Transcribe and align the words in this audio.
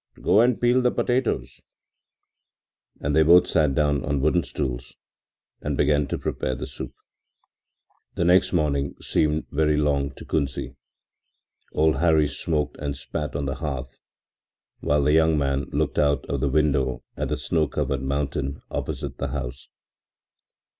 Go 0.19 0.41
and 0.41 0.59
peel 0.59 0.81
the 0.81 0.89
potatoes.” 0.89 1.61
And 2.99 3.15
they 3.15 3.21
both 3.21 3.45
sat 3.45 3.75
down 3.75 4.03
on 4.03 4.19
wooden 4.19 4.43
stools 4.43 4.95
and 5.61 5.77
began 5.77 6.07
to 6.07 6.17
prepare 6.17 6.55
the 6.55 6.65
soup. 6.65 6.95
The 8.15 8.25
next 8.25 8.51
morning 8.51 8.95
seemed 8.99 9.45
very 9.51 9.77
long 9.77 10.09
to 10.15 10.25
Kunsi. 10.25 10.75
Old 11.73 11.97
Hari 11.97 12.29
smoked 12.29 12.77
and 12.77 12.97
spat 12.97 13.35
on 13.35 13.45
the 13.45 13.53
hearth, 13.53 13.99
while 14.79 15.03
the 15.03 15.13
young 15.13 15.37
man 15.37 15.65
looked 15.65 15.99
out 15.99 16.25
of 16.25 16.41
the 16.41 16.49
window 16.49 17.03
at 17.15 17.27
the 17.27 17.37
snow 17.37 17.67
covered 17.67 18.01
mountain 18.01 18.59
opposite 18.71 19.19
the 19.19 19.27
house. 19.27 19.67